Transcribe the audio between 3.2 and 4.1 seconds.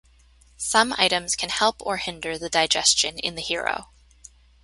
the hero.